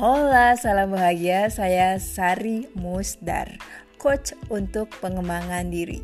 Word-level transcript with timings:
Hola, 0.00 0.56
salam 0.56 0.96
bahagia. 0.96 1.52
Saya 1.52 2.00
Sari 2.00 2.64
Musdar, 2.72 3.60
coach 4.00 4.32
untuk 4.48 4.88
pengembangan 4.96 5.68
diri. 5.68 6.00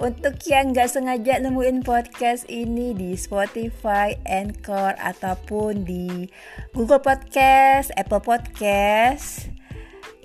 Untuk 0.00 0.40
yang 0.48 0.72
nggak 0.72 0.88
sengaja 0.88 1.36
nemuin 1.36 1.84
podcast 1.84 2.48
ini 2.48 2.96
di 2.96 3.20
Spotify, 3.20 4.16
Anchor, 4.24 4.96
ataupun 4.96 5.84
di 5.84 6.24
Google 6.72 7.04
Podcast, 7.04 7.92
Apple 8.00 8.24
Podcast, 8.24 9.52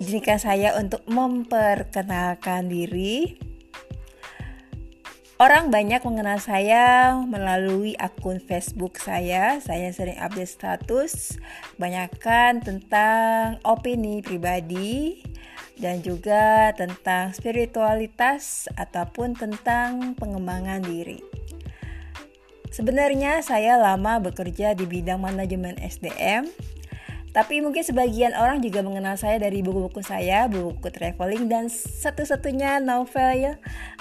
izinkan 0.00 0.40
saya 0.40 0.72
untuk 0.80 1.04
memperkenalkan 1.04 2.72
diri. 2.72 3.43
Orang 5.34 5.74
banyak 5.74 5.98
mengenal 6.06 6.38
saya 6.38 7.18
melalui 7.26 7.98
akun 7.98 8.38
Facebook 8.38 9.02
saya. 9.02 9.58
Saya 9.58 9.90
sering 9.90 10.14
update 10.22 10.46
status, 10.46 11.42
banyakkan 11.74 12.62
tentang 12.62 13.58
opini 13.66 14.22
pribadi 14.22 15.26
dan 15.74 16.06
juga 16.06 16.70
tentang 16.78 17.34
spiritualitas 17.34 18.70
ataupun 18.78 19.34
tentang 19.34 20.14
pengembangan 20.14 20.86
diri. 20.86 21.18
Sebenarnya 22.70 23.42
saya 23.42 23.74
lama 23.74 24.22
bekerja 24.22 24.78
di 24.78 24.86
bidang 24.86 25.18
manajemen 25.18 25.74
SDM 25.82 26.46
tapi 27.34 27.58
mungkin 27.58 27.82
sebagian 27.82 28.30
orang 28.38 28.62
juga 28.62 28.86
mengenal 28.86 29.18
saya 29.18 29.42
dari 29.42 29.58
buku-buku 29.58 30.06
saya, 30.06 30.46
buku 30.46 30.86
traveling 30.86 31.50
dan 31.50 31.66
satu-satunya 31.66 32.78
novel 32.78 33.30
ya 33.34 33.52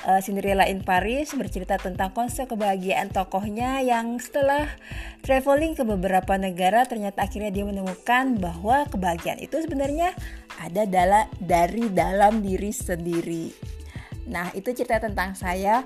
uh, 0.06 0.22
Cinderella 0.22 0.70
in 0.70 0.86
Paris 0.86 1.34
bercerita 1.34 1.82
tentang 1.82 2.14
konsep 2.14 2.46
kebahagiaan 2.46 3.10
tokohnya 3.10 3.82
yang 3.82 4.22
setelah 4.22 4.70
traveling 5.26 5.74
ke 5.74 5.82
beberapa 5.82 6.38
negara 6.38 6.86
ternyata 6.86 7.26
akhirnya 7.26 7.50
dia 7.50 7.66
menemukan 7.66 8.38
bahwa 8.38 8.86
kebahagiaan 8.94 9.42
itu 9.42 9.58
sebenarnya 9.66 10.14
ada 10.62 10.86
dalam 10.86 11.26
dari 11.42 11.90
dalam 11.90 12.46
diri 12.46 12.70
sendiri. 12.70 13.50
Nah, 14.30 14.54
itu 14.56 14.72
cerita 14.72 15.02
tentang 15.02 15.34
saya 15.34 15.82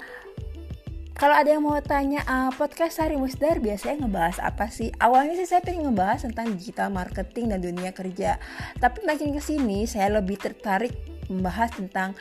kalau 1.17 1.33
ada 1.33 1.49
yang 1.49 1.65
mau 1.65 1.81
tanya 1.81 2.21
uh, 2.29 2.53
podcast 2.53 3.01
Sari 3.01 3.17
Musdar 3.17 3.57
biasanya 3.57 4.05
ngebahas 4.05 4.37
apa 4.37 4.69
sih? 4.69 4.93
Awalnya 5.01 5.33
sih 5.41 5.49
saya 5.49 5.65
pengen 5.65 5.89
ngebahas 5.89 6.29
tentang 6.29 6.53
digital 6.53 6.93
marketing 6.93 7.49
dan 7.49 7.59
dunia 7.65 7.89
kerja. 7.89 8.37
Tapi 8.77 9.01
makin 9.01 9.33
ke 9.33 9.41
sini 9.41 9.89
saya 9.89 10.21
lebih 10.21 10.37
tertarik 10.37 10.93
membahas 11.25 11.73
tentang 11.73 12.13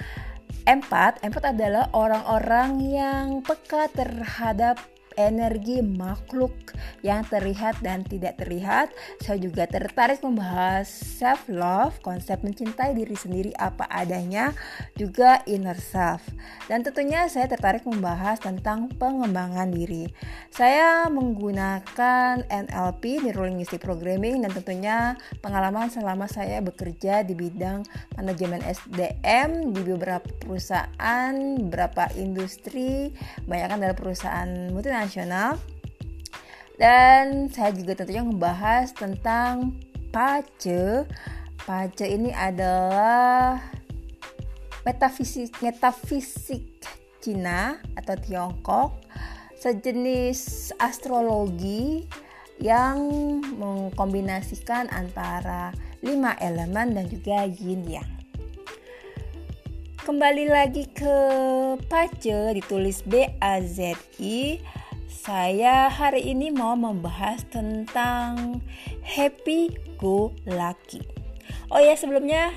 empat. 0.64 1.20
Empat 1.20 1.44
adalah 1.52 1.92
orang-orang 1.92 2.80
yang 2.88 3.26
peka 3.44 3.92
terhadap 3.92 4.80
energi 5.16 5.80
makhluk 5.80 6.52
yang 7.00 7.24
terlihat 7.26 7.80
dan 7.80 8.04
tidak 8.04 8.36
terlihat. 8.38 8.92
Saya 9.24 9.40
juga 9.40 9.64
tertarik 9.64 10.20
membahas 10.20 10.86
self 10.86 11.48
love, 11.48 11.96
konsep 12.04 12.40
mencintai 12.44 12.92
diri 12.92 13.16
sendiri 13.16 13.52
apa 13.56 13.88
adanya, 13.88 14.52
juga 14.94 15.40
inner 15.48 15.76
self. 15.80 16.22
Dan 16.68 16.84
tentunya 16.84 17.26
saya 17.32 17.48
tertarik 17.48 17.88
membahas 17.88 18.38
tentang 18.38 18.92
pengembangan 19.00 19.72
diri. 19.72 20.12
Saya 20.52 21.08
menggunakan 21.08 22.44
NLP, 22.46 23.24
Neuro 23.24 23.48
Linguistic 23.48 23.80
Programming 23.80 24.44
dan 24.44 24.52
tentunya 24.52 24.96
pengalaman 25.40 25.88
selama 25.88 26.28
saya 26.28 26.60
bekerja 26.60 27.24
di 27.24 27.32
bidang 27.32 27.88
manajemen 28.20 28.60
SDM 28.60 29.72
di 29.72 29.80
beberapa 29.80 30.28
perusahaan, 30.42 31.32
beberapa 31.64 32.08
industri, 32.20 33.12
banyak 33.48 33.66
kan 33.72 33.80
dari 33.80 33.94
perusahaan 33.96 34.50
multinasional 34.70 35.05
internasional. 35.06 35.62
Dan 36.76 37.48
saya 37.48 37.72
juga 37.72 37.96
tentunya 37.96 38.26
membahas 38.26 38.92
tentang 38.92 39.78
pace. 40.12 41.06
Pace 41.64 42.04
ini 42.04 42.34
adalah 42.34 43.58
metafisik 44.84 45.56
metafisik 45.64 46.62
Cina 47.18 47.80
atau 47.98 48.14
Tiongkok 48.14 49.02
sejenis 49.58 50.70
astrologi 50.78 52.06
yang 52.60 53.00
mengkombinasikan 53.56 54.86
antara 54.92 55.72
lima 56.04 56.36
elemen 56.38 56.92
dan 56.92 57.08
juga 57.08 57.48
yin 57.48 57.82
yang. 57.88 58.06
Kembali 60.06 60.46
lagi 60.46 60.86
ke 60.86 61.16
pace 61.90 62.54
ditulis 62.54 63.02
B 63.02 63.26
A 63.42 63.58
Z 63.58 63.98
I 64.22 64.62
saya 65.26 65.90
hari 65.90 66.30
ini 66.30 66.54
mau 66.54 66.78
membahas 66.78 67.42
tentang 67.50 68.62
happy 69.02 69.74
go 69.98 70.30
lucky. 70.46 71.02
Oh 71.66 71.82
ya 71.82 71.98
sebelumnya 71.98 72.54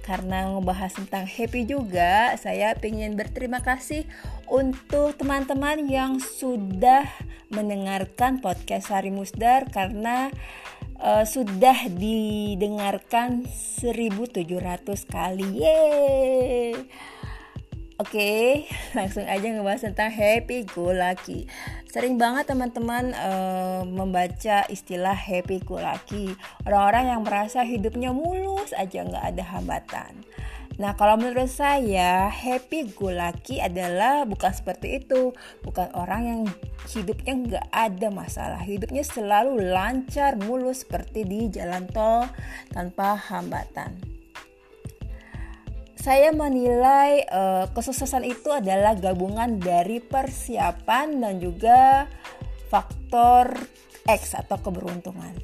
karena 0.00 0.48
membahas 0.48 0.96
tentang 0.96 1.28
happy 1.28 1.68
juga, 1.68 2.32
saya 2.40 2.72
ingin 2.80 3.12
berterima 3.12 3.60
kasih 3.60 4.08
untuk 4.48 5.20
teman-teman 5.20 5.84
yang 5.84 6.16
sudah 6.16 7.04
mendengarkan 7.52 8.40
podcast 8.40 8.88
Sari 8.88 9.12
Musdar 9.12 9.68
karena 9.68 10.32
uh, 10.96 11.28
sudah 11.28 11.92
didengarkan 11.92 13.44
1700 13.84 14.48
kali. 15.12 15.60
Yeay! 15.60 16.72
Oke, 17.96 18.68
langsung 18.98 19.24
aja 19.24 19.40
ngebahas 19.40 19.88
tentang 19.88 20.12
happy 20.12 20.68
go 20.68 20.92
lucky. 20.92 21.48
Sering 21.88 22.20
banget 22.20 22.44
teman-teman 22.44 23.16
uh, 23.16 23.88
membaca 23.88 24.68
istilah 24.68 25.16
happy 25.16 25.64
go 25.64 25.80
lucky. 25.80 26.36
Orang-orang 26.68 27.16
yang 27.16 27.20
merasa 27.24 27.64
hidupnya 27.64 28.12
mulus 28.12 28.76
aja 28.76 29.00
nggak 29.00 29.24
ada 29.32 29.44
hambatan. 29.48 30.12
Nah, 30.76 30.92
kalau 30.92 31.16
menurut 31.16 31.48
saya, 31.48 32.28
happy 32.28 32.92
go 32.92 33.08
lucky 33.08 33.64
adalah 33.64 34.28
bukan 34.28 34.52
seperti 34.52 35.00
itu. 35.00 35.32
Bukan 35.64 35.88
orang 35.96 36.22
yang 36.28 36.40
hidupnya 36.92 37.32
nggak 37.32 37.66
ada 37.72 38.12
masalah. 38.12 38.60
Hidupnya 38.60 39.08
selalu 39.08 39.72
lancar, 39.72 40.36
mulus 40.36 40.84
seperti 40.84 41.24
di 41.24 41.48
jalan 41.48 41.88
tol 41.88 42.28
tanpa 42.76 43.16
hambatan 43.16 44.15
saya 46.06 46.30
menilai 46.30 47.26
uh, 47.34 47.66
kesuksesan 47.74 48.22
itu 48.22 48.54
adalah 48.54 48.94
gabungan 48.94 49.58
dari 49.58 49.98
persiapan 49.98 51.18
dan 51.18 51.42
juga 51.42 52.06
faktor 52.70 53.50
X 54.06 54.38
atau 54.38 54.54
keberuntungan. 54.62 55.34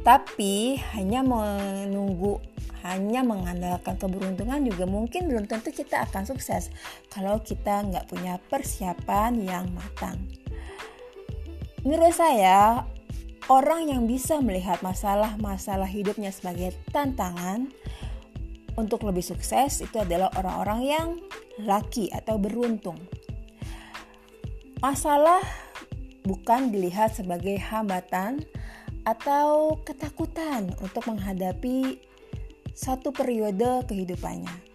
Tapi 0.00 0.80
hanya 0.96 1.20
menunggu, 1.20 2.40
hanya 2.80 3.20
mengandalkan 3.28 4.00
keberuntungan 4.00 4.64
juga 4.64 4.88
mungkin 4.88 5.28
belum 5.28 5.44
tentu 5.52 5.68
kita 5.68 6.08
akan 6.08 6.24
sukses 6.24 6.72
kalau 7.12 7.44
kita 7.44 7.84
nggak 7.84 8.08
punya 8.08 8.40
persiapan 8.48 9.36
yang 9.44 9.68
matang. 9.76 10.16
Menurut 11.84 12.16
saya, 12.16 12.88
orang 13.52 13.92
yang 13.92 14.08
bisa 14.08 14.40
melihat 14.40 14.80
masalah-masalah 14.80 15.92
hidupnya 15.92 16.32
sebagai 16.32 16.72
tantangan, 16.88 17.68
untuk 18.76 19.08
lebih 19.08 19.24
sukses 19.24 19.80
itu 19.80 19.96
adalah 19.96 20.28
orang-orang 20.36 20.80
yang 20.84 21.08
laki 21.64 22.12
atau 22.12 22.36
beruntung. 22.36 23.00
Masalah 24.84 25.40
bukan 26.28 26.68
dilihat 26.68 27.16
sebagai 27.16 27.56
hambatan 27.56 28.44
atau 29.08 29.80
ketakutan 29.86 30.68
untuk 30.84 31.08
menghadapi 31.08 31.96
satu 32.76 33.14
periode 33.14 33.88
kehidupannya. 33.88 34.65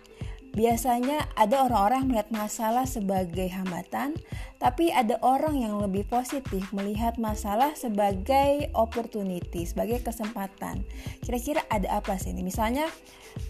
Biasanya 0.51 1.31
ada 1.39 1.63
orang-orang 1.63 2.12
melihat 2.12 2.28
masalah 2.28 2.84
sebagai 2.84 3.47
hambatan, 3.47 4.19
tapi 4.59 4.91
ada 4.91 5.16
orang 5.23 5.56
yang 5.56 5.79
lebih 5.79 6.03
positif 6.12 6.75
melihat 6.75 7.16
masalah 7.16 7.72
sebagai 7.79 8.68
opportunity, 8.75 9.63
sebagai 9.63 10.03
kesempatan. 10.03 10.83
Kira-kira 11.24 11.63
ada 11.71 12.03
apa 12.03 12.19
sih 12.19 12.36
ini? 12.36 12.44
Misalnya 12.44 12.83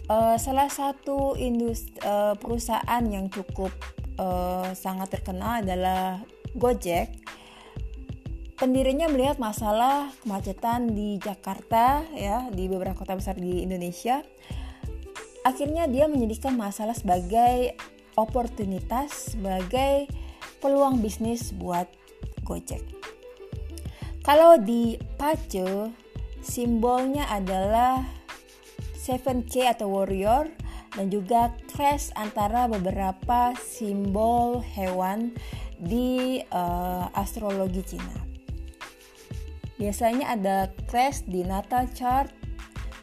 uh, 0.06 0.38
salah 0.38 0.70
satu 0.70 1.34
industri 1.34 1.90
uh, 2.06 2.38
perusahaan 2.38 3.02
yang 3.02 3.26
cukup 3.34 3.74
uh, 4.22 4.70
sangat 4.70 5.18
terkenal 5.18 5.58
adalah 5.58 6.22
Gojek. 6.54 7.18
Pendirinya 8.62 9.10
melihat 9.10 9.42
masalah 9.42 10.14
kemacetan 10.22 10.94
di 10.94 11.18
Jakarta 11.18 12.06
ya, 12.14 12.46
di 12.54 12.70
beberapa 12.70 12.94
kota 12.94 13.18
besar 13.18 13.34
di 13.34 13.66
Indonesia 13.66 14.22
akhirnya 15.42 15.90
dia 15.90 16.06
menjadikan 16.06 16.54
masalah 16.54 16.94
sebagai 16.94 17.74
oportunitas, 18.14 19.34
sebagai 19.34 20.10
peluang 20.62 21.02
bisnis 21.02 21.50
buat 21.54 21.90
Gojek. 22.42 22.82
Kalau 24.22 24.58
di 24.58 24.98
Pace, 25.18 25.90
simbolnya 26.42 27.26
adalah 27.26 28.06
7K 29.02 29.74
atau 29.74 29.90
warrior 29.90 30.46
dan 30.94 31.10
juga 31.10 31.50
crash 31.72 32.14
antara 32.14 32.70
beberapa 32.70 33.56
simbol 33.58 34.62
hewan 34.62 35.34
di 35.82 36.38
uh, 36.54 37.10
astrologi 37.16 37.82
Cina. 37.82 38.14
Biasanya 39.80 40.38
ada 40.38 40.70
crash 40.86 41.26
di 41.26 41.42
natal 41.42 41.90
chart 41.90 42.30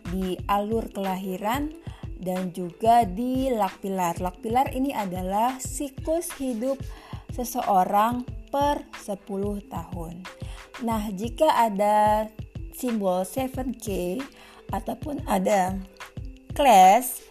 di 0.08 0.40
alur 0.48 0.88
kelahiran 0.96 1.76
dan 2.20 2.52
juga 2.52 3.08
di 3.08 3.48
lak 3.50 3.80
pilar. 3.80 4.20
Lak 4.20 4.44
pilar 4.44 4.70
ini 4.76 4.92
adalah 4.92 5.56
siklus 5.58 6.36
hidup 6.36 6.78
seseorang 7.32 8.28
per 8.52 8.84
10 9.00 9.72
tahun. 9.72 10.14
Nah, 10.84 11.08
jika 11.16 11.48
ada 11.48 12.28
simbol 12.76 13.24
7K 13.24 14.20
ataupun 14.72 15.24
ada 15.28 15.80
class, 16.52 17.24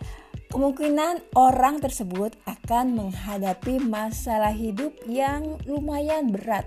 kemungkinan 0.48 1.36
orang 1.36 1.80
tersebut 1.84 2.36
akan 2.48 2.96
menghadapi 2.96 3.80
masalah 3.84 4.52
hidup 4.52 4.96
yang 5.04 5.60
lumayan 5.68 6.32
berat. 6.32 6.64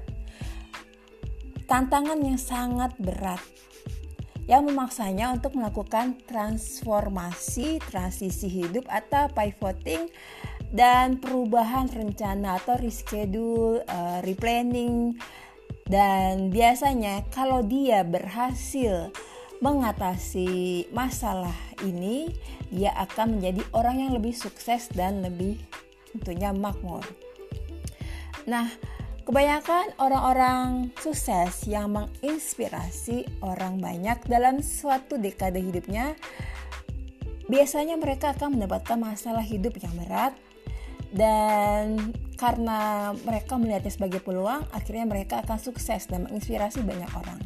Tantangan 1.65 2.19
yang 2.21 2.37
sangat 2.37 2.91
berat 2.99 3.39
yang 4.51 4.67
memaksanya 4.67 5.31
untuk 5.31 5.55
melakukan 5.55 6.19
transformasi, 6.27 7.79
transisi 7.87 8.51
hidup 8.51 8.83
atau 8.91 9.31
pivoting 9.31 10.11
dan 10.75 11.23
perubahan 11.23 11.87
rencana 11.87 12.59
atau 12.59 12.75
reschedule, 12.75 13.79
uh, 13.87 14.19
replanning 14.27 15.15
dan 15.87 16.51
biasanya 16.51 17.23
kalau 17.31 17.63
dia 17.63 18.03
berhasil 18.03 19.15
mengatasi 19.63 20.83
masalah 20.91 21.55
ini, 21.87 22.35
dia 22.67 22.91
akan 22.99 23.39
menjadi 23.39 23.61
orang 23.71 24.03
yang 24.03 24.11
lebih 24.11 24.35
sukses 24.35 24.91
dan 24.91 25.23
lebih 25.23 25.63
tentunya 26.11 26.51
makmur. 26.51 27.07
Nah, 28.49 28.67
Kebanyakan 29.31 29.95
orang-orang 29.95 30.91
sukses 30.99 31.63
yang 31.63 31.95
menginspirasi 31.95 33.39
orang 33.39 33.79
banyak 33.79 34.19
dalam 34.27 34.59
suatu 34.59 35.15
dekade 35.15 35.55
hidupnya, 35.55 36.19
biasanya 37.47 37.95
mereka 37.95 38.35
akan 38.35 38.59
mendapatkan 38.59 38.99
masalah 38.99 39.39
hidup 39.39 39.79
yang 39.79 39.95
berat 40.03 40.35
dan 41.15 42.11
karena 42.35 43.15
mereka 43.23 43.55
melihatnya 43.55 43.95
sebagai 43.95 44.19
peluang, 44.19 44.67
akhirnya 44.75 45.07
mereka 45.07 45.39
akan 45.47 45.63
sukses 45.63 46.11
dan 46.11 46.27
menginspirasi 46.27 46.83
banyak 46.83 47.11
orang. 47.15 47.39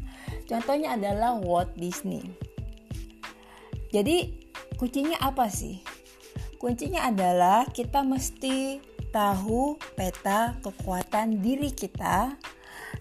Contohnya 0.50 0.98
adalah 0.98 1.38
Walt 1.38 1.70
Disney. 1.78 2.26
Jadi, 3.94 4.34
kuncinya 4.82 5.22
apa 5.22 5.54
sih? 5.54 5.86
Kuncinya 6.58 7.14
adalah 7.14 7.70
kita 7.70 8.02
mesti 8.02 8.82
tahu 9.16 9.80
peta 9.96 10.60
kekuatan 10.60 11.40
diri 11.40 11.72
kita, 11.72 12.36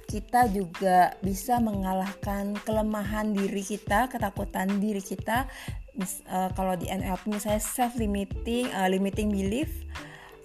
kita 0.06 0.46
juga 0.46 1.18
bisa 1.18 1.58
mengalahkan 1.58 2.54
kelemahan 2.62 3.34
diri 3.34 3.66
kita, 3.66 4.06
ketakutan 4.06 4.78
diri 4.78 5.02
kita. 5.02 5.50
Mis, 5.98 6.22
uh, 6.30 6.54
kalau 6.54 6.78
di 6.78 6.86
NLP 6.86 7.34
misalnya 7.34 7.58
self 7.58 7.98
limiting, 7.98 8.70
uh, 8.70 8.86
limiting 8.86 9.34
belief 9.34 9.74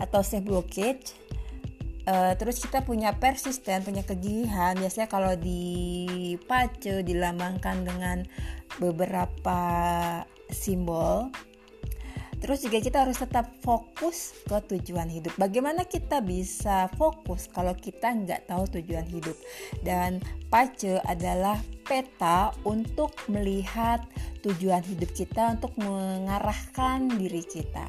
atau 0.01 0.25
self 0.25 0.41
blockage. 0.41 1.13
Uh, 2.09 2.33
terus 2.41 2.57
kita 2.57 2.81
punya 2.81 3.13
persisten, 3.13 3.85
punya 3.85 4.01
kegigihan. 4.01 4.73
Biasanya 4.73 5.05
kalau 5.05 5.37
di 5.37 6.33
pace 6.49 7.05
dilambangkan 7.05 7.85
dengan 7.85 8.17
beberapa 8.81 9.61
simbol 10.49 11.29
Terus 12.39 12.63
juga 12.63 12.79
kita 12.79 13.03
harus 13.03 13.19
tetap 13.19 13.51
fokus 13.59 14.31
ke 14.47 14.57
tujuan 14.75 15.11
hidup. 15.11 15.35
Bagaimana 15.35 15.83
kita 15.83 16.23
bisa 16.23 16.87
fokus 16.95 17.51
kalau 17.51 17.75
kita 17.75 18.15
nggak 18.15 18.47
tahu 18.47 18.63
tujuan 18.79 19.03
hidup? 19.11 19.35
Dan 19.83 20.23
PACE 20.47 21.03
adalah 21.03 21.59
peta 21.83 22.55
untuk 22.63 23.11
melihat 23.27 24.07
tujuan 24.41 24.81
hidup 24.87 25.11
kita 25.11 25.59
untuk 25.59 25.75
mengarahkan 25.77 27.11
diri 27.19 27.43
kita. 27.43 27.85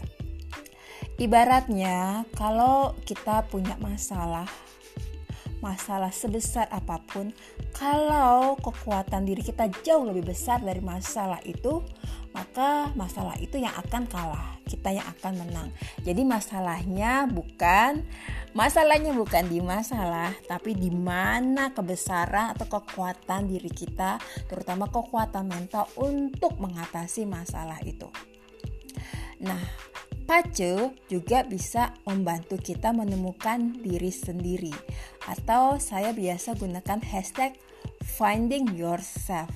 Ibaratnya 1.20 2.24
kalau 2.32 2.96
kita 3.04 3.44
punya 3.52 3.76
masalah, 3.76 4.48
masalah 5.60 6.12
sebesar 6.12 6.68
apa 6.72 7.00
pun, 7.04 7.32
kalau 7.76 8.56
kekuatan 8.60 9.24
diri 9.24 9.40
kita 9.44 9.68
jauh 9.84 10.04
lebih 10.08 10.32
besar 10.32 10.60
dari 10.60 10.80
masalah 10.80 11.40
itu, 11.44 11.84
maka 12.30 12.94
masalah 12.94 13.34
itu 13.42 13.58
yang 13.58 13.74
akan 13.74 14.06
kalah, 14.06 14.58
kita 14.64 14.94
yang 14.94 15.06
akan 15.18 15.44
menang. 15.44 15.68
Jadi 16.04 16.22
masalahnya 16.22 17.26
bukan 17.26 18.06
masalahnya 18.54 19.14
bukan 19.14 19.46
di 19.46 19.62
masalah, 19.62 20.34
tapi 20.46 20.74
di 20.74 20.90
mana 20.90 21.70
kebesaran 21.70 22.54
atau 22.54 22.66
kekuatan 22.66 23.46
diri 23.46 23.70
kita, 23.70 24.18
terutama 24.50 24.90
kekuatan 24.90 25.46
mental 25.46 25.86
untuk 25.98 26.58
mengatasi 26.58 27.26
masalah 27.26 27.78
itu. 27.82 28.10
Nah, 29.40 29.60
Pace 30.30 30.94
juga 31.10 31.42
bisa 31.42 31.90
membantu 32.06 32.54
kita 32.54 32.94
menemukan 32.94 33.82
diri 33.82 34.14
sendiri. 34.14 34.70
Atau 35.26 35.82
saya 35.82 36.14
biasa 36.14 36.54
gunakan 36.54 37.02
hashtag 37.02 37.58
finding 38.14 38.78
yourself. 38.78 39.50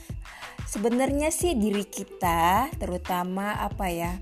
Sebenarnya 0.67 1.31
sih 1.31 1.55
diri 1.55 1.87
kita 1.87 2.75
terutama 2.75 3.55
apa 3.55 3.87
ya 3.87 4.19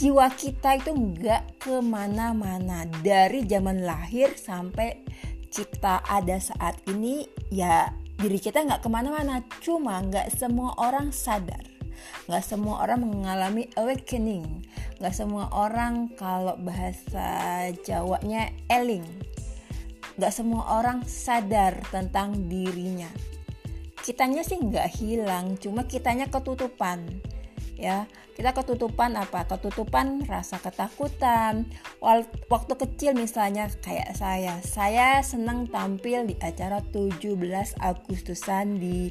jiwa 0.00 0.32
kita 0.32 0.80
itu 0.80 0.96
nggak 0.96 1.60
ke 1.68 1.84
mana-mana. 1.84 2.88
Dari 3.04 3.44
zaman 3.44 3.84
lahir 3.84 4.40
sampai 4.40 5.04
kita 5.52 6.00
ada 6.08 6.40
saat 6.40 6.80
ini 6.88 7.28
ya 7.52 7.92
diri 8.16 8.40
kita 8.40 8.64
nggak 8.64 8.80
ke 8.80 8.88
mana-mana. 8.88 9.44
Cuma 9.60 10.00
nggak 10.00 10.32
semua 10.32 10.72
orang 10.80 11.12
sadar. 11.12 11.60
Nggak 12.24 12.40
semua 12.40 12.80
orang 12.88 13.04
mengalami 13.04 13.68
awakening 13.76 14.64
nggak 14.96 15.14
semua 15.14 15.52
orang 15.52 16.12
kalau 16.16 16.56
bahasa 16.56 17.68
Jawanya 17.84 18.52
eling. 18.72 19.04
Nggak 20.16 20.32
semua 20.32 20.80
orang 20.80 21.04
sadar 21.04 21.76
tentang 21.92 22.48
dirinya. 22.48 23.08
Kitanya 24.00 24.46
sih 24.46 24.56
nggak 24.56 24.88
hilang 24.96 25.58
cuma 25.60 25.84
kitanya 25.84 26.30
ketutupan 26.30 27.04
ya. 27.76 28.08
Kita 28.36 28.52
ketutupan 28.52 29.16
apa? 29.16 29.48
Ketutupan 29.48 30.28
rasa 30.28 30.60
ketakutan. 30.60 31.64
Waktu 32.52 32.72
kecil 32.76 33.16
misalnya 33.16 33.72
kayak 33.80 34.12
saya. 34.12 34.60
Saya 34.60 35.24
senang 35.24 35.64
tampil 35.72 36.28
di 36.28 36.36
acara 36.44 36.84
17 36.92 37.32
Agustusan 37.80 38.76
di 38.76 39.08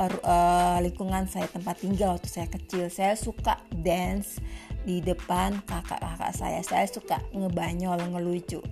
uh, 0.00 0.80
lingkungan 0.80 1.28
saya 1.28 1.52
tempat 1.52 1.84
tinggal 1.84 2.16
waktu 2.16 2.28
saya 2.32 2.48
kecil. 2.48 2.88
Saya 2.88 3.12
suka 3.12 3.60
dance 3.68 4.40
di 4.82 5.00
depan 5.00 5.62
kakak-kakak 5.66 6.32
saya. 6.34 6.60
Saya 6.62 6.86
suka 6.86 7.18
ngebanyol 7.32 7.98
ngelucu. 8.12 8.62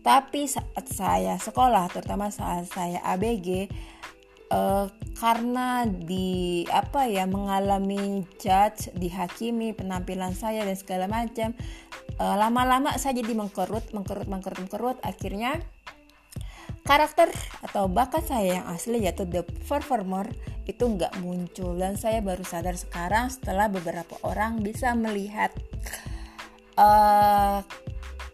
Tapi 0.00 0.48
saat 0.48 0.86
saya 0.88 1.36
sekolah 1.36 1.92
terutama 1.92 2.32
saat 2.32 2.64
saya 2.72 3.04
ABG 3.04 3.68
uh, 4.48 4.88
karena 5.20 5.84
di 5.84 6.64
apa 6.72 7.04
ya 7.04 7.28
mengalami 7.28 8.24
judge 8.40 8.88
dihakimi 8.96 9.76
penampilan 9.76 10.32
saya 10.32 10.64
dan 10.64 10.76
segala 10.76 11.04
macam 11.04 11.52
uh, 12.16 12.36
lama-lama 12.40 12.96
saya 12.96 13.20
jadi 13.20 13.36
mengkerut 13.36 13.92
mengkerut 13.92 14.24
mengkerut 14.24 14.58
mengkerut. 14.64 14.98
Akhirnya 15.04 15.60
karakter 16.88 17.28
atau 17.60 17.86
bakat 17.86 18.24
saya 18.24 18.60
yang 18.60 18.66
asli 18.72 19.04
yaitu 19.04 19.28
the 19.28 19.44
performer 19.68 20.26
itu 20.70 20.84
nggak 20.86 21.18
muncul. 21.20 21.74
Dan 21.74 21.98
saya 21.98 22.22
baru 22.22 22.46
sadar 22.46 22.78
sekarang 22.78 23.28
setelah 23.28 23.66
beberapa 23.66 24.14
orang 24.22 24.62
bisa 24.62 24.94
melihat 24.94 25.50
uh, 26.78 27.60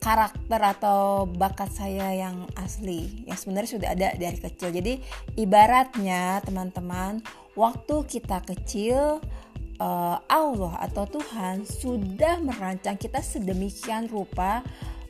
karakter 0.06 0.60
atau 0.62 1.26
bakat 1.26 1.66
saya 1.74 2.14
yang 2.14 2.46
asli 2.54 3.26
yang 3.26 3.34
sebenarnya 3.34 3.70
sudah 3.74 3.88
ada 3.90 4.08
dari 4.14 4.38
kecil. 4.38 4.70
Jadi 4.70 5.02
ibaratnya 5.34 6.38
teman-teman 6.46 7.26
waktu 7.58 8.06
kita 8.06 8.38
kecil 8.46 9.18
uh, 9.82 10.16
Allah 10.30 10.78
atau 10.86 11.10
Tuhan 11.10 11.66
sudah 11.66 12.38
merancang 12.38 12.94
kita 12.94 13.18
sedemikian 13.18 14.06
rupa 14.06 14.62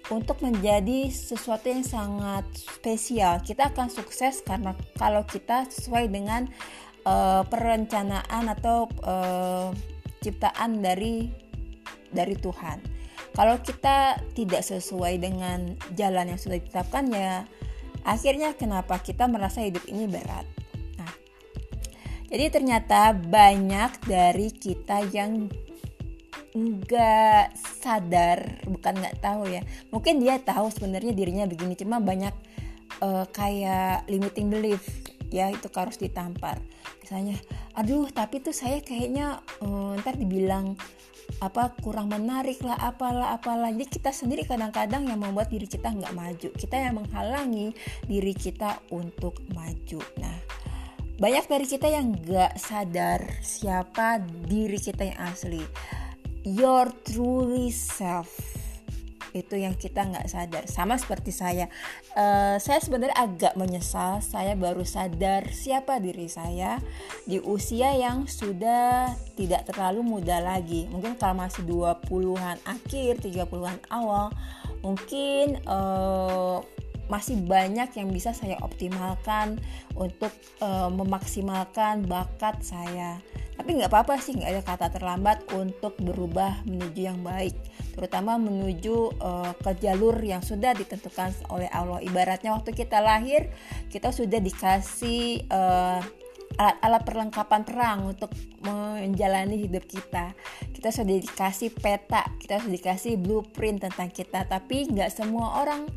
untuk 0.06 0.38
menjadi 0.38 1.10
sesuatu 1.10 1.66
yang 1.66 1.82
sangat 1.82 2.46
spesial. 2.54 3.42
Kita 3.42 3.74
akan 3.74 3.90
sukses 3.90 4.38
karena 4.40 4.72
kalau 4.94 5.26
kita 5.26 5.66
sesuai 5.66 6.08
dengan 6.08 6.46
uh, 7.06 7.46
perencanaan 7.46 8.50
atau 8.50 8.90
uh, 9.06 9.70
ciptaan 10.20 10.82
dari 10.82 11.30
dari 12.10 12.34
Tuhan 12.34 12.82
kalau 13.36 13.62
kita 13.62 14.18
tidak 14.34 14.66
sesuai 14.66 15.22
dengan 15.22 15.78
jalan 15.94 16.34
yang 16.34 16.40
sudah 16.40 16.58
ditetapkan 16.58 17.04
ya 17.14 17.46
akhirnya 18.06 18.54
kenapa 18.54 19.02
kita 19.02 19.26
merasa 19.26 19.66
hidup 19.66 19.82
ini 19.90 20.06
berat. 20.06 20.46
Nah, 20.96 21.12
jadi 22.30 22.54
ternyata 22.54 23.10
banyak 23.12 24.06
dari 24.06 24.48
kita 24.54 25.10
yang 25.10 25.50
nggak 26.56 27.52
sadar, 27.58 28.64
bukan 28.64 28.94
nggak 28.96 29.20
tahu 29.20 29.50
ya. 29.50 29.60
Mungkin 29.92 30.22
dia 30.22 30.40
tahu 30.40 30.72
sebenarnya 30.72 31.12
dirinya 31.12 31.44
begini, 31.44 31.76
cuma 31.76 32.00
banyak 32.00 32.32
uh, 33.02 33.26
kayak 33.34 34.06
limiting 34.08 34.48
belief 34.48 34.80
ya 35.30 35.50
itu 35.50 35.68
harus 35.74 35.98
ditampar. 35.98 36.58
Misalnya 37.02 37.36
aduh 37.76 38.08
tapi 38.10 38.40
tuh 38.40 38.54
saya 38.54 38.80
kayaknya 38.80 39.42
uh, 39.62 39.98
ntar 40.00 40.16
dibilang 40.16 40.78
apa 41.42 41.74
kurang 41.82 42.08
menarik 42.10 42.62
lah 42.62 42.78
apalah 42.78 43.36
apalah. 43.36 43.68
Jadi 43.74 43.86
kita 44.00 44.10
sendiri 44.14 44.46
kadang-kadang 44.46 45.04
yang 45.10 45.20
membuat 45.20 45.50
diri 45.50 45.66
kita 45.68 45.92
nggak 45.92 46.14
maju. 46.14 46.48
Kita 46.54 46.76
yang 46.78 47.02
menghalangi 47.02 47.74
diri 48.06 48.32
kita 48.32 48.80
untuk 48.94 49.42
maju. 49.52 50.00
Nah 50.22 50.36
banyak 51.16 51.44
dari 51.48 51.66
kita 51.66 51.88
yang 51.88 52.12
nggak 52.12 52.60
sadar 52.60 53.20
siapa 53.40 54.20
diri 54.22 54.78
kita 54.78 55.02
yang 55.12 55.18
asli. 55.26 55.64
Your 56.46 56.94
truly 57.02 57.74
self 57.74 58.55
itu 59.36 59.60
yang 59.60 59.76
kita 59.76 60.08
nggak 60.08 60.26
sadar. 60.32 60.64
Sama 60.64 60.96
seperti 60.96 61.30
saya. 61.30 61.68
Uh, 62.16 62.56
saya 62.56 62.80
sebenarnya 62.80 63.12
agak 63.12 63.52
menyesal 63.60 64.24
saya 64.24 64.56
baru 64.56 64.82
sadar 64.88 65.52
siapa 65.52 66.00
diri 66.00 66.26
saya 66.32 66.80
di 67.28 67.36
usia 67.44 67.92
yang 67.92 68.24
sudah 68.24 69.12
tidak 69.36 69.68
terlalu 69.68 70.00
muda 70.00 70.40
lagi. 70.40 70.88
Mungkin 70.88 71.20
kalau 71.20 71.36
masih 71.36 71.68
20-an 71.68 72.56
akhir 72.64 73.20
30-an 73.20 73.78
awal 73.92 74.32
mungkin 74.84 75.58
uh, 75.66 76.62
masih 77.06 77.38
banyak 77.42 77.90
yang 77.94 78.08
bisa 78.10 78.34
saya 78.34 78.58
optimalkan 78.62 79.58
untuk 79.94 80.34
uh, 80.58 80.90
memaksimalkan 80.90 82.06
bakat 82.06 82.58
saya 82.62 83.22
tapi 83.56 83.80
nggak 83.80 83.88
apa-apa 83.88 84.20
sih 84.20 84.36
nggak 84.36 84.52
ada 84.52 84.62
kata 84.62 84.86
terlambat 84.92 85.48
untuk 85.56 85.96
berubah 85.96 86.60
menuju 86.68 87.00
yang 87.08 87.24
baik 87.24 87.56
terutama 87.96 88.36
menuju 88.36 89.16
uh, 89.16 89.56
ke 89.56 89.72
jalur 89.80 90.20
yang 90.20 90.44
sudah 90.44 90.76
ditentukan 90.76 91.32
oleh 91.48 91.66
Allah. 91.72 92.04
Ibaratnya 92.04 92.52
waktu 92.52 92.76
kita 92.76 93.00
lahir, 93.00 93.48
kita 93.88 94.12
sudah 94.12 94.36
dikasih 94.36 95.48
alat-alat 96.56 97.02
perlengkapan 97.04 97.62
perang 97.64 97.98
untuk 98.12 98.30
menjalani 98.60 99.56
hidup 99.64 99.88
kita. 99.88 100.36
Kita 100.72 100.92
sudah 100.92 101.16
dikasih 101.16 101.72
peta, 101.72 102.28
kita 102.36 102.60
sudah 102.60 102.74
dikasih 102.76 103.16
blueprint 103.16 103.88
tentang 103.88 104.12
kita, 104.12 104.44
tapi 104.44 104.88
nggak 104.92 105.08
semua 105.08 105.64
orang 105.64 105.88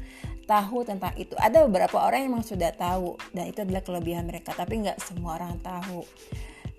tahu 0.50 0.82
tentang 0.82 1.14
itu. 1.22 1.38
Ada 1.38 1.70
beberapa 1.70 2.02
orang 2.02 2.26
yang 2.26 2.34
memang 2.34 2.48
sudah 2.50 2.74
tahu 2.74 3.14
dan 3.30 3.46
itu 3.54 3.62
adalah 3.62 3.86
kelebihan 3.86 4.26
mereka, 4.26 4.58
tapi 4.58 4.82
nggak 4.82 4.98
semua 4.98 5.38
orang 5.38 5.62
tahu. 5.62 6.02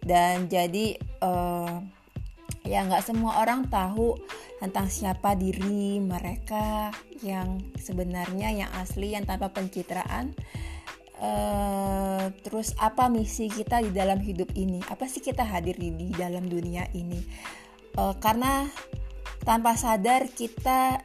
Dan 0.02 0.50
jadi 0.50 0.98
uh, 1.22 1.78
ya 2.66 2.82
nggak 2.82 3.06
semua 3.06 3.38
orang 3.46 3.70
tahu 3.70 4.18
tentang 4.58 4.92
siapa 4.92 5.38
diri 5.38 6.02
mereka 6.02 6.92
yang 7.24 7.64
sebenarnya 7.80 8.52
yang 8.52 8.70
asli 8.76 9.16
yang 9.16 9.24
tanpa 9.24 9.48
pencitraan 9.48 10.36
uh, 11.20 12.28
terus 12.44 12.76
apa 12.76 13.08
misi 13.08 13.48
kita 13.48 13.80
di 13.80 13.92
dalam 13.92 14.20
hidup 14.20 14.52
ini 14.56 14.84
apa 14.88 15.08
sih 15.08 15.24
kita 15.24 15.44
hadir 15.44 15.76
di, 15.80 15.92
di 15.96 16.08
dalam 16.12 16.48
dunia 16.48 16.88
ini 16.92 17.20
uh, 17.96 18.16
karena 18.20 18.68
tanpa 19.44 19.76
sadar 19.76 20.28
kita 20.28 21.00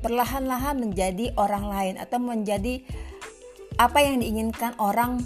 perlahan-lahan 0.00 0.78
menjadi 0.78 1.34
orang 1.34 1.64
lain 1.68 1.94
atau 1.98 2.18
menjadi 2.22 2.82
apa 3.78 3.98
yang 4.02 4.18
diinginkan 4.18 4.74
orang 4.82 5.22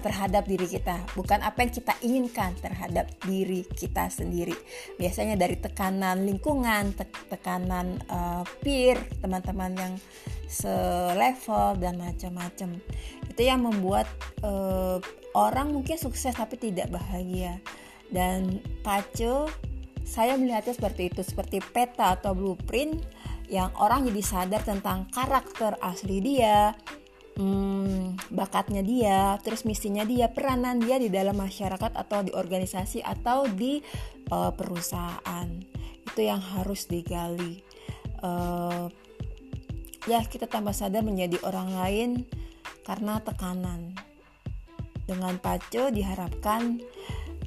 terhadap 0.00 0.48
diri 0.48 0.64
kita, 0.64 0.96
bukan 1.12 1.44
apa 1.44 1.60
yang 1.60 1.72
kita 1.76 1.94
inginkan 2.00 2.56
terhadap 2.58 3.12
diri 3.20 3.68
kita 3.68 4.08
sendiri. 4.08 4.56
Biasanya 4.96 5.36
dari 5.36 5.60
tekanan 5.60 6.24
lingkungan, 6.24 6.96
te 6.96 7.04
tekanan 7.28 8.00
uh, 8.08 8.42
peer, 8.64 8.96
teman-teman 9.20 9.76
yang 9.76 9.94
selevel 10.48 11.76
dan 11.78 12.00
macam-macam. 12.00 12.80
Itu 13.28 13.40
yang 13.44 13.60
membuat 13.62 14.08
uh, 14.40 14.98
orang 15.36 15.76
mungkin 15.76 16.00
sukses 16.00 16.32
tapi 16.32 16.56
tidak 16.56 16.88
bahagia. 16.88 17.60
Dan 18.08 18.58
pace 18.82 19.46
saya 20.02 20.34
melihatnya 20.34 20.74
seperti 20.74 21.12
itu, 21.12 21.20
seperti 21.22 21.62
peta 21.62 22.18
atau 22.18 22.34
blueprint 22.34 22.98
yang 23.50 23.74
orang 23.82 24.06
jadi 24.06 24.22
sadar 24.22 24.62
tentang 24.62 25.10
karakter 25.10 25.74
asli 25.82 26.22
dia, 26.22 26.70
hmm, 27.34 28.30
bakatnya 28.30 28.78
dia, 28.86 29.20
terus 29.42 29.66
misinya 29.66 30.06
dia, 30.06 30.30
peranan 30.30 30.78
dia 30.78 31.02
di 31.02 31.10
dalam 31.10 31.34
masyarakat 31.34 31.98
atau 31.98 32.22
di 32.22 32.30
organisasi 32.30 33.02
atau 33.02 33.50
di 33.50 33.82
uh, 34.30 34.54
perusahaan. 34.54 35.48
Itu 36.06 36.20
yang 36.22 36.38
harus 36.38 36.86
digali. 36.86 37.58
Uh, 38.22 38.86
ya 40.06 40.22
kita 40.22 40.46
tambah 40.46 40.72
sadar 40.72 41.02
menjadi 41.02 41.42
orang 41.42 41.74
lain 41.74 42.10
karena 42.86 43.18
tekanan. 43.18 43.98
Dengan 45.10 45.42
paco 45.42 45.90
diharapkan 45.90 46.78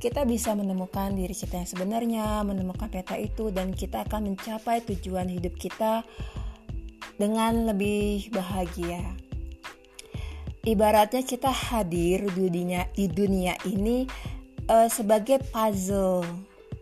kita 0.04 0.28
bisa 0.28 0.52
menemukan 0.52 1.16
diri 1.16 1.32
kita 1.32 1.64
yang 1.64 1.70
sebenarnya, 1.72 2.44
menemukan 2.44 2.92
peta 2.92 3.16
itu 3.16 3.56
dan 3.56 3.72
kita 3.72 4.04
akan 4.04 4.36
mencapai 4.36 4.84
tujuan 4.84 5.32
hidup 5.32 5.56
kita 5.56 6.04
dengan 7.16 7.72
lebih 7.72 8.28
bahagia. 8.36 9.00
Ibaratnya 10.68 11.24
kita 11.24 11.48
hadir 11.48 12.28
di 12.36 12.52
dunia 12.52 12.84
di 12.92 13.08
dunia 13.08 13.56
ini 13.64 14.04
uh, 14.68 14.92
sebagai 14.92 15.40
puzzle. 15.56 16.28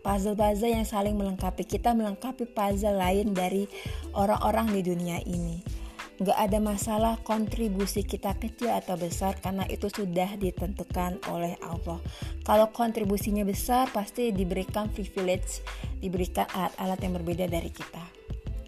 Puzzle-puzzle 0.02 0.82
yang 0.82 0.82
saling 0.82 1.14
melengkapi. 1.14 1.62
Kita 1.62 1.94
melengkapi 1.94 2.50
puzzle 2.50 2.98
lain 2.98 3.38
dari 3.38 3.70
orang-orang 4.18 4.74
di 4.74 4.80
dunia 4.82 5.22
ini 5.22 5.81
nggak 6.20 6.38
ada 6.38 6.58
masalah 6.60 7.14
kontribusi 7.24 8.04
kita 8.04 8.36
kecil 8.36 8.74
atau 8.74 9.00
besar 9.00 9.38
karena 9.40 9.64
itu 9.70 9.88
sudah 9.88 10.36
ditentukan 10.36 11.22
oleh 11.32 11.56
Allah. 11.64 11.98
Kalau 12.44 12.68
kontribusinya 12.74 13.46
besar 13.46 13.88
pasti 13.94 14.34
diberikan 14.34 14.92
privilege 14.92 15.64
diberikan 16.02 16.44
alat-alat 16.52 16.98
yang 17.00 17.14
berbeda 17.16 17.44
dari 17.48 17.70
kita. 17.72 18.04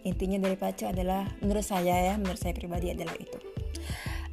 Intinya 0.04 0.40
dari 0.40 0.56
pacu 0.56 0.84
adalah 0.88 1.24
menurut 1.40 1.64
saya 1.64 2.12
ya 2.12 2.14
menurut 2.16 2.40
saya 2.40 2.52
pribadi 2.56 2.92
adalah 2.92 3.16
itu. 3.16 3.38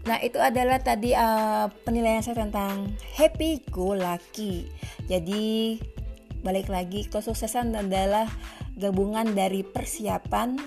Nah, 0.02 0.18
itu 0.18 0.42
adalah 0.42 0.82
tadi 0.82 1.14
uh, 1.14 1.70
penilaian 1.86 2.26
saya 2.26 2.42
tentang 2.42 2.90
happy 3.14 3.62
go 3.70 3.94
lucky. 3.94 4.66
Jadi, 5.06 5.78
balik 6.42 6.74
lagi 6.74 7.06
kesuksesan 7.06 7.78
adalah 7.78 8.26
gabungan 8.82 9.38
dari 9.38 9.62
persiapan 9.62 10.58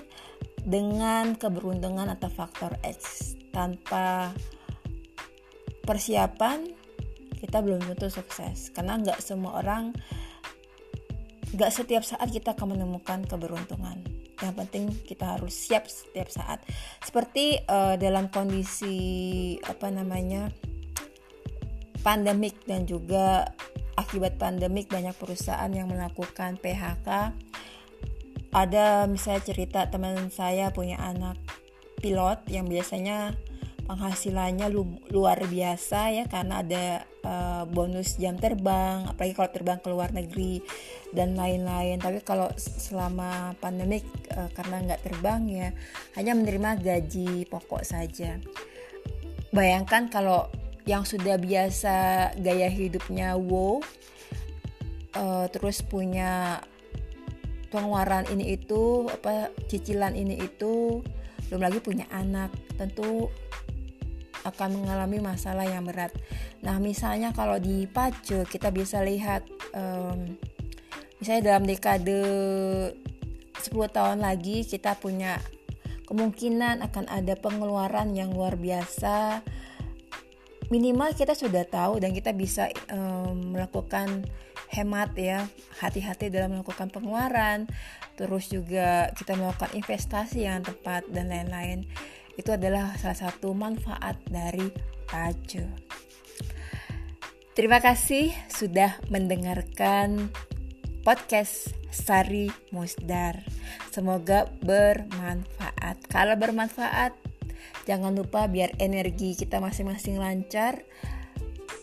dengan 0.65 1.37
keberuntungan 1.37 2.09
atau 2.09 2.27
faktor 2.27 2.73
X. 2.81 3.33
Tanpa 3.53 4.33
persiapan 5.85 6.65
kita 7.39 7.61
belum 7.61 7.85
tentu 7.93 8.09
sukses. 8.09 8.73
Karena 8.73 8.97
nggak 8.97 9.21
semua 9.21 9.61
orang 9.61 9.93
nggak 11.55 11.71
setiap 11.71 12.03
saat 12.03 12.27
kita 12.33 12.57
akan 12.57 12.75
menemukan 12.75 13.23
keberuntungan. 13.29 14.01
Yang 14.41 14.53
penting 14.65 14.83
kita 15.07 15.39
harus 15.39 15.53
siap 15.55 15.87
setiap 15.87 16.27
saat. 16.27 16.59
Seperti 16.99 17.61
uh, 17.69 17.95
dalam 17.95 18.27
kondisi 18.27 19.55
apa 19.63 19.87
namanya 19.93 20.51
pandemik 22.03 22.65
dan 22.67 22.83
juga 22.83 23.47
akibat 23.95 24.35
pandemik 24.35 24.91
banyak 24.91 25.15
perusahaan 25.15 25.71
yang 25.71 25.87
melakukan 25.87 26.59
PHK 26.59 27.31
ada 28.55 29.03
misalnya 29.11 29.43
cerita 29.43 29.83
teman 29.91 30.31
saya 30.31 30.71
punya 30.71 30.95
anak 31.03 31.35
pilot 31.99 32.47
yang 32.47 32.71
biasanya 32.71 33.35
penghasilannya 33.85 34.71
lu, 34.71 34.97
luar 35.13 35.37
biasa 35.45 36.09
ya 36.09 36.25
karena 36.25 36.63
ada 36.63 36.85
uh, 37.21 37.63
bonus 37.69 38.17
jam 38.17 38.33
terbang 38.39 39.05
apalagi 39.05 39.37
kalau 39.37 39.51
terbang 39.51 39.77
ke 39.83 39.87
luar 39.91 40.09
negeri 40.15 40.63
dan 41.11 41.35
lain-lain. 41.35 41.99
Tapi 41.99 42.23
kalau 42.23 42.47
selama 42.57 43.53
pandemik 43.59 44.07
uh, 44.33 44.49
karena 44.55 44.87
nggak 44.87 45.03
terbang 45.03 45.41
ya 45.51 45.69
hanya 46.15 46.33
menerima 46.33 46.79
gaji 46.79 47.45
pokok 47.51 47.83
saja. 47.83 48.39
Bayangkan 49.51 50.07
kalau 50.07 50.47
yang 50.87 51.03
sudah 51.03 51.35
biasa 51.35 52.31
gaya 52.39 52.69
hidupnya 52.69 53.35
wow 53.35 53.81
uh, 55.17 55.45
terus 55.49 55.81
punya 55.81 56.61
pengeluaran 57.75 58.23
ini 58.31 58.55
itu 58.55 59.03
apa 59.11 59.51
cicilan 59.67 60.15
ini 60.15 60.39
itu 60.39 61.03
belum 61.51 61.61
lagi 61.61 61.83
punya 61.83 62.07
anak 62.15 62.55
tentu 62.79 63.27
akan 64.45 64.77
mengalami 64.77 65.19
masalah 65.19 65.65
yang 65.65 65.83
berat. 65.83 66.13
Nah, 66.61 66.77
misalnya 66.77 67.33
kalau 67.33 67.57
di 67.57 67.89
pacu 67.89 68.45
kita 68.45 68.69
bisa 68.69 69.01
lihat 69.01 69.43
um, 69.73 70.37
misalnya 71.17 71.53
dalam 71.53 71.65
dekade 71.65 72.21
10 73.57 73.73
tahun 73.89 74.21
lagi 74.21 74.61
kita 74.63 74.95
punya 75.01 75.41
kemungkinan 76.05 76.85
akan 76.85 77.05
ada 77.09 77.33
pengeluaran 77.35 78.13
yang 78.13 78.31
luar 78.31 78.55
biasa. 78.55 79.41
Minimal 80.69 81.13
kita 81.17 81.33
sudah 81.33 81.65
tahu 81.65 82.01
dan 82.01 82.13
kita 82.13 82.33
bisa 82.33 82.69
um, 82.93 83.53
melakukan 83.53 84.25
hemat 84.71 85.13
ya, 85.17 85.45
hati-hati 85.81 86.33
dalam 86.33 86.57
melakukan 86.57 86.89
pengeluaran. 86.89 87.69
Terus 88.15 88.47
juga 88.49 89.11
kita 89.13 89.35
melakukan 89.35 89.75
investasi 89.75 90.47
yang 90.47 90.63
tepat 90.63 91.05
dan 91.11 91.29
lain-lain 91.29 91.83
itu 92.35 92.51
adalah 92.51 92.95
salah 92.99 93.29
satu 93.29 93.55
manfaat 93.55 94.19
dari 94.27 94.71
Pacu. 95.07 95.63
Terima 97.55 97.79
kasih 97.79 98.35
sudah 98.51 98.99
mendengarkan 99.07 100.27
podcast 101.07 101.71
Sari 101.87 102.51
Musdar. 102.75 103.47
Semoga 103.95 104.51
bermanfaat. 104.59 106.03
Kalau 106.11 106.35
bermanfaat, 106.35 107.15
jangan 107.87 108.11
lupa 108.11 108.51
biar 108.51 108.75
energi 108.83 109.39
kita 109.39 109.63
masing-masing 109.63 110.19
lancar. 110.19 110.83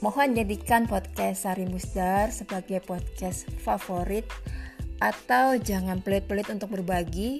Mohon 0.03 0.35
jadikan 0.35 0.91
podcast 0.91 1.47
Sari 1.47 1.63
Musdar 1.63 2.35
sebagai 2.35 2.83
podcast 2.83 3.47
favorit 3.63 4.27
atau 4.99 5.55
jangan 5.55 6.03
pelit-pelit 6.03 6.51
untuk 6.51 6.75
berbagi. 6.75 7.39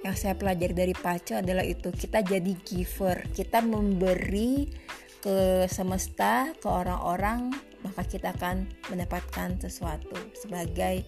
Yang 0.00 0.24
saya 0.24 0.32
pelajari 0.40 0.72
dari 0.72 0.96
Paco 0.96 1.36
adalah 1.36 1.60
itu 1.60 1.92
kita 1.92 2.24
jadi 2.24 2.56
giver 2.64 3.28
kita 3.36 3.60
memberi 3.60 4.72
ke 5.20 5.68
semesta 5.68 6.56
ke 6.56 6.64
orang-orang 6.64 7.52
maka 7.84 8.08
kita 8.08 8.32
akan 8.40 8.72
mendapatkan 8.88 9.60
sesuatu 9.60 10.16
sebagai 10.32 11.04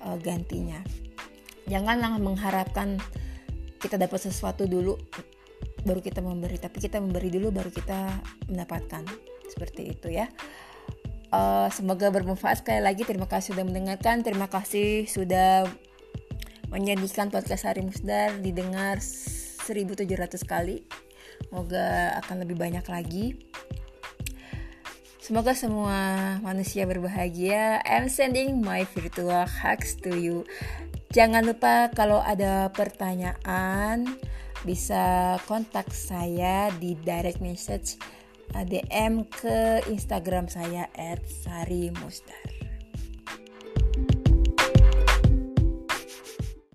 uh, 0.00 0.16
gantinya. 0.16 0.80
Janganlah 1.68 2.16
mengharapkan 2.16 2.96
kita 3.84 4.00
dapat 4.00 4.32
sesuatu 4.32 4.64
dulu 4.64 4.96
baru 5.84 6.00
kita 6.00 6.24
memberi 6.24 6.56
tapi 6.56 6.80
kita 6.80 7.04
memberi 7.04 7.28
dulu 7.28 7.52
baru 7.52 7.68
kita 7.68 8.16
mendapatkan 8.48 9.31
seperti 9.52 9.92
itu 9.92 10.08
ya 10.08 10.32
Uh, 11.32 11.72
semoga 11.72 12.12
bermanfaat 12.12 12.60
sekali 12.60 12.84
lagi. 12.84 13.08
Terima 13.08 13.24
kasih 13.24 13.56
sudah 13.56 13.64
mendengarkan. 13.64 14.20
Terima 14.20 14.52
kasih 14.52 15.08
sudah 15.08 15.64
menjadikan 16.68 17.32
podcast 17.32 17.64
Hari 17.64 17.80
Musdar 17.80 18.36
didengar 18.44 19.00
1700 19.00 20.04
kali. 20.44 20.84
Semoga 21.48 22.20
akan 22.20 22.44
lebih 22.44 22.60
banyak 22.60 22.84
lagi. 22.84 23.40
Semoga 25.24 25.56
semua 25.56 26.36
manusia 26.44 26.84
berbahagia. 26.84 27.80
I'm 27.88 28.12
sending 28.12 28.60
my 28.60 28.84
virtual 28.92 29.48
hugs 29.48 29.96
to 30.04 30.12
you. 30.12 30.44
Jangan 31.16 31.48
lupa 31.48 31.88
kalau 31.96 32.20
ada 32.20 32.68
pertanyaan 32.76 34.04
bisa 34.68 35.36
kontak 35.48 35.88
saya 35.96 36.68
di 36.76 36.92
direct 37.00 37.40
message 37.40 37.96
DM 38.60 39.24
ke 39.32 39.80
Instagram 39.88 40.52
saya 40.52 40.92
@sarimusdar. 41.24 42.51